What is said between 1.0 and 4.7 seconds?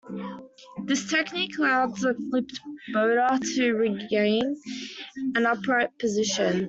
technique allows a flipped boater to regain